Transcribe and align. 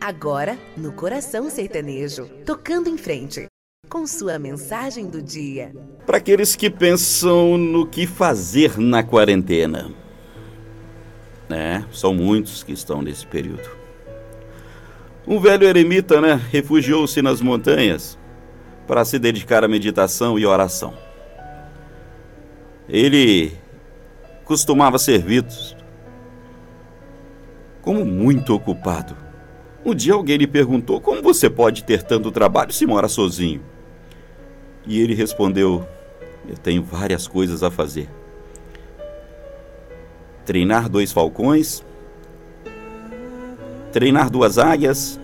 Agora, 0.00 0.58
no 0.78 0.92
Coração 0.92 1.50
Sertanejo, 1.50 2.26
tocando 2.46 2.88
em 2.88 2.96
frente, 2.96 3.46
com 3.86 4.06
sua 4.06 4.38
mensagem 4.38 5.06
do 5.06 5.20
dia. 5.20 5.74
Para 6.06 6.16
aqueles 6.16 6.56
que 6.56 6.70
pensam 6.70 7.58
no 7.58 7.86
que 7.86 8.06
fazer 8.06 8.78
na 8.78 9.02
quarentena. 9.02 9.92
É, 11.50 11.84
são 11.92 12.14
muitos 12.14 12.62
que 12.62 12.72
estão 12.72 13.02
nesse 13.02 13.26
período. 13.26 13.68
Um 15.26 15.38
velho 15.38 15.68
eremita, 15.68 16.18
né, 16.18 16.40
refugiou-se 16.50 17.20
nas 17.20 17.42
montanhas 17.42 18.18
para 18.86 19.04
se 19.04 19.18
dedicar 19.18 19.62
à 19.64 19.68
meditação 19.68 20.38
e 20.38 20.46
oração. 20.46 20.94
Ele 22.88 23.52
costumava 24.46 24.98
ser 24.98 25.18
visto 25.18 25.76
como 27.82 28.02
muito 28.02 28.54
ocupado. 28.54 29.29
Um 29.84 29.94
dia 29.94 30.14
alguém 30.14 30.36
lhe 30.36 30.46
perguntou 30.46 31.00
como 31.00 31.22
você 31.22 31.48
pode 31.48 31.84
ter 31.84 32.02
tanto 32.02 32.30
trabalho 32.30 32.72
se 32.72 32.86
mora 32.86 33.08
sozinho. 33.08 33.62
E 34.86 35.00
ele 35.00 35.14
respondeu: 35.14 35.86
Eu 36.48 36.56
tenho 36.56 36.82
várias 36.82 37.26
coisas 37.26 37.62
a 37.62 37.70
fazer. 37.70 38.08
Treinar 40.44 40.88
dois 40.88 41.12
falcões, 41.12 41.84
treinar 43.92 44.30
duas 44.30 44.58
águias, 44.58 45.18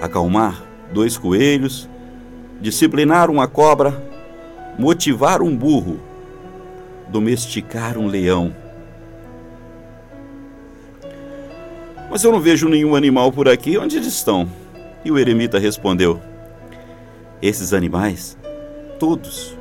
acalmar 0.00 0.62
dois 0.92 1.16
coelhos, 1.16 1.88
disciplinar 2.60 3.30
uma 3.30 3.48
cobra, 3.48 4.02
motivar 4.78 5.42
um 5.42 5.56
burro 5.56 6.12
domesticar 7.12 7.98
um 7.98 8.06
leão. 8.06 8.56
Mas 12.12 12.22
eu 12.24 12.30
não 12.30 12.40
vejo 12.40 12.68
nenhum 12.68 12.94
animal 12.94 13.32
por 13.32 13.48
aqui. 13.48 13.78
Onde 13.78 13.96
eles 13.96 14.08
estão? 14.08 14.46
E 15.02 15.10
o 15.10 15.18
eremita 15.18 15.58
respondeu: 15.58 16.20
Esses 17.40 17.72
animais, 17.72 18.36
todos, 18.98 19.56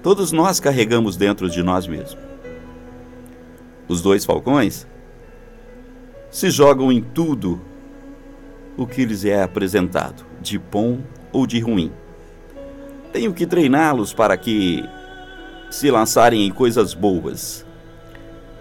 todos 0.00 0.30
nós 0.30 0.60
carregamos 0.60 1.16
dentro 1.16 1.50
de 1.50 1.60
nós 1.60 1.88
mesmos. 1.88 2.22
Os 3.88 4.00
dois 4.00 4.24
falcões 4.24 4.86
se 6.30 6.50
jogam 6.50 6.92
em 6.92 7.02
tudo 7.02 7.60
o 8.76 8.86
que 8.86 9.04
lhes 9.04 9.24
é 9.24 9.42
apresentado, 9.42 10.24
de 10.40 10.56
bom 10.56 11.00
ou 11.32 11.48
de 11.48 11.58
ruim. 11.58 11.90
Tenho 13.12 13.34
que 13.34 13.44
treiná-los 13.44 14.12
para 14.12 14.36
que 14.36 14.84
se 15.68 15.90
lançarem 15.90 16.46
em 16.46 16.52
coisas 16.52 16.94
boas. 16.94 17.66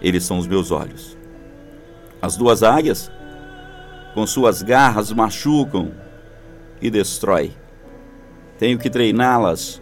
Eles 0.02 0.24
são 0.24 0.40
os 0.40 0.48
meus 0.48 0.72
olhos. 0.72 1.19
As 2.22 2.36
duas 2.36 2.64
águias, 2.64 3.12
com 4.14 4.26
suas 4.28 4.62
garras, 4.62 5.12
machucam 5.12 5.92
e 6.82 6.90
destrói. 6.90 7.52
Tenho 8.58 8.78
que 8.78 8.90
treiná-las 8.90 9.82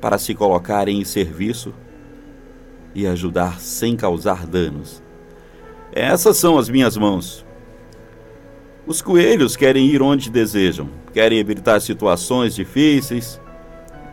para 0.00 0.18
se 0.18 0.34
colocarem 0.34 1.00
em 1.00 1.04
serviço 1.04 1.74
e 2.94 3.06
ajudar 3.06 3.60
sem 3.60 3.96
causar 3.96 4.46
danos. 4.46 5.02
Essas 5.92 6.36
são 6.36 6.58
as 6.58 6.68
minhas 6.68 6.96
mãos. 6.96 7.44
Os 8.86 9.02
coelhos 9.02 9.56
querem 9.56 9.86
ir 9.86 10.00
onde 10.00 10.30
desejam, 10.30 10.88
querem 11.12 11.38
evitar 11.38 11.80
situações 11.80 12.54
difíceis. 12.54 13.40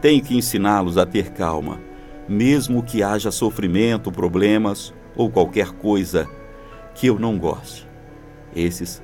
Tenho 0.02 0.24
que 0.24 0.36
ensiná-los 0.36 0.98
a 0.98 1.06
ter 1.06 1.30
calma 1.32 1.80
mesmo 2.28 2.84
que 2.84 3.04
haja 3.04 3.32
sofrimento, 3.32 4.12
problemas 4.12 4.94
ou 5.16 5.30
qualquer 5.30 5.72
coisa 5.72 6.28
que 6.96 7.08
eu 7.08 7.20
não 7.20 7.38
goste. 7.38 7.88
Esses 8.56 9.02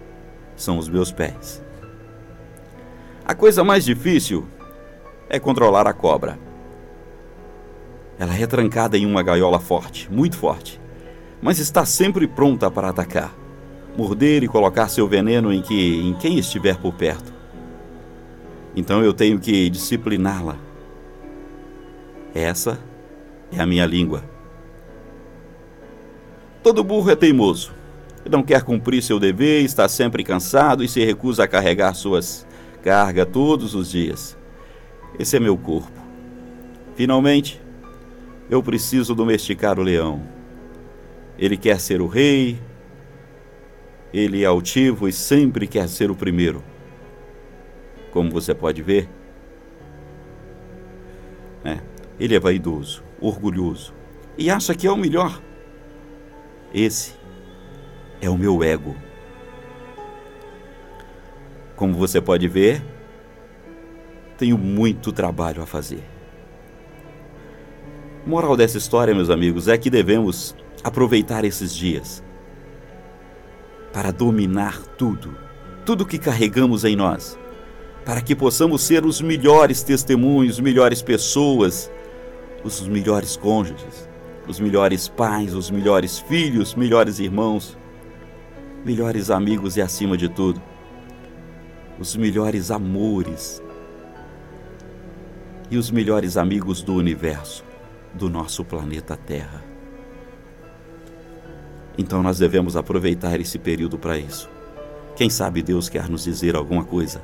são 0.55 0.77
os 0.77 0.87
meus 0.89 1.11
pés. 1.11 1.63
A 3.25 3.35
coisa 3.35 3.63
mais 3.63 3.85
difícil 3.85 4.47
é 5.29 5.39
controlar 5.39 5.87
a 5.87 5.93
cobra. 5.93 6.37
Ela 8.17 8.35
é 8.35 8.45
trancada 8.45 8.97
em 8.97 9.05
uma 9.05 9.23
gaiola 9.23 9.59
forte, 9.59 10.11
muito 10.11 10.35
forte, 10.35 10.81
mas 11.41 11.59
está 11.59 11.85
sempre 11.85 12.27
pronta 12.27 12.69
para 12.69 12.89
atacar, 12.89 13.33
morder 13.95 14.43
e 14.43 14.47
colocar 14.47 14.89
seu 14.89 15.07
veneno 15.07 15.53
em, 15.53 15.61
que, 15.61 16.01
em 16.01 16.13
quem 16.15 16.37
estiver 16.37 16.77
por 16.77 16.93
perto. 16.93 17.33
Então 18.75 19.03
eu 19.03 19.13
tenho 19.13 19.39
que 19.39 19.69
discipliná-la. 19.69 20.57
Essa 22.33 22.79
é 23.51 23.59
a 23.59 23.65
minha 23.65 23.85
língua. 23.85 24.23
Todo 26.61 26.83
burro 26.83 27.09
é 27.09 27.15
teimoso. 27.15 27.78
Não 28.29 28.43
quer 28.43 28.61
cumprir 28.63 29.01
seu 29.01 29.19
dever, 29.19 29.63
está 29.63 29.89
sempre 29.89 30.23
cansado 30.23 30.83
e 30.83 30.87
se 30.87 31.03
recusa 31.03 31.43
a 31.43 31.47
carregar 31.47 31.93
suas 31.95 32.45
cargas 32.83 33.27
todos 33.31 33.73
os 33.73 33.89
dias. 33.89 34.37
Esse 35.17 35.37
é 35.37 35.39
meu 35.39 35.57
corpo. 35.57 35.99
Finalmente, 36.95 37.59
eu 38.49 38.61
preciso 38.61 39.15
domesticar 39.15 39.79
o 39.79 39.83
leão. 39.83 40.21
Ele 41.37 41.57
quer 41.57 41.79
ser 41.79 42.01
o 42.01 42.07
rei, 42.07 42.59
ele 44.13 44.43
é 44.43 44.45
altivo 44.45 45.07
e 45.07 45.13
sempre 45.13 45.65
quer 45.65 45.87
ser 45.87 46.11
o 46.11 46.15
primeiro. 46.15 46.63
Como 48.11 48.29
você 48.29 48.53
pode 48.53 48.81
ver, 48.81 49.09
é, 51.63 51.79
ele 52.19 52.35
é 52.35 52.39
vaidoso 52.39 53.03
orgulhoso 53.21 53.93
e 54.37 54.49
acha 54.49 54.73
que 54.73 54.87
é 54.87 54.91
o 54.91 54.97
melhor. 54.97 55.41
Esse 56.73 57.13
é 58.21 58.29
o 58.29 58.37
meu 58.37 58.63
ego. 58.63 58.95
Como 61.75 61.93
você 61.93 62.19
pode 62.19 62.47
ver, 62.47 62.83
tenho 64.37 64.57
muito 64.57 65.11
trabalho 65.11 65.61
a 65.61 65.65
fazer. 65.65 66.03
Moral 68.25 68.55
dessa 68.57 68.77
história, 68.77 69.15
meus 69.15 69.29
amigos, 69.29 69.67
é 69.67 69.77
que 69.77 69.89
devemos 69.89 70.55
aproveitar 70.83 71.45
esses 71.45 71.73
dias 71.73 72.23
para 73.93 74.11
dominar 74.11 74.77
tudo, 74.97 75.35
tudo 75.85 76.05
que 76.05 76.17
carregamos 76.17 76.83
em 76.83 76.95
nós, 76.95 77.39
para 78.05 78.21
que 78.21 78.35
possamos 78.35 78.81
ser 78.81 79.05
os 79.05 79.21
melhores 79.21 79.81
testemunhos, 79.81 80.59
melhores 80.59 81.01
pessoas 81.01 81.89
os 82.63 82.87
melhores 82.87 83.37
cônjuges, 83.37 84.09
os 84.47 84.59
melhores 84.59 85.07
pais, 85.07 85.53
os 85.53 85.69
melhores 85.69 86.19
filhos, 86.19 86.75
melhores 86.75 87.19
irmãos, 87.19 87.77
melhores 88.83 89.29
amigos 89.29 89.77
e, 89.77 89.81
acima 89.81 90.17
de 90.17 90.29
tudo, 90.29 90.61
os 91.99 92.15
melhores 92.15 92.71
amores 92.71 93.61
e 95.69 95.77
os 95.77 95.91
melhores 95.91 96.37
amigos 96.37 96.81
do 96.81 96.95
universo, 96.95 97.63
do 98.13 98.29
nosso 98.29 98.63
planeta 98.63 99.15
Terra. 99.15 99.63
Então 101.97 102.23
nós 102.23 102.39
devemos 102.39 102.77
aproveitar 102.77 103.39
esse 103.39 103.59
período 103.59 103.99
para 103.99 104.17
isso. 104.17 104.49
Quem 105.15 105.29
sabe 105.29 105.61
Deus 105.61 105.89
quer 105.89 106.07
nos 106.07 106.23
dizer 106.23 106.55
alguma 106.55 106.85
coisa. 106.85 107.21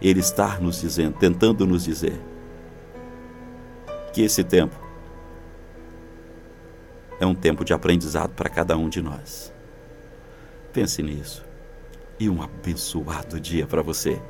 Ele 0.00 0.20
está 0.20 0.58
nos 0.60 0.80
dizendo, 0.80 1.16
tentando 1.16 1.66
nos 1.66 1.84
dizer 1.84 2.20
que 4.12 4.22
esse 4.22 4.44
tempo 4.44 4.76
é 7.18 7.26
um 7.26 7.34
tempo 7.34 7.64
de 7.64 7.72
aprendizado 7.72 8.34
para 8.34 8.50
cada 8.50 8.76
um 8.76 8.88
de 8.88 9.00
nós. 9.00 9.52
Pense 10.72 11.02
nisso. 11.02 11.44
E 12.18 12.28
um 12.28 12.42
abençoado 12.42 13.40
dia 13.40 13.66
para 13.66 13.82
você. 13.82 14.20